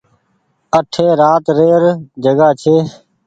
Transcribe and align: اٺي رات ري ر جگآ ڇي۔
اٺي 0.77 1.07
رات 1.21 1.45
ري 1.57 1.71
ر 1.81 1.83
جگآ 2.23 2.49
ڇي۔ 2.61 2.75